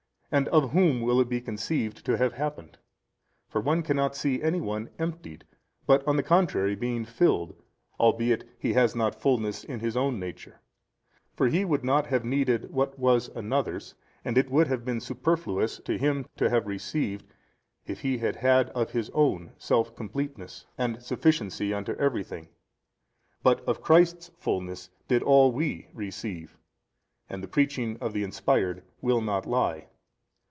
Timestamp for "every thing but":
21.95-23.59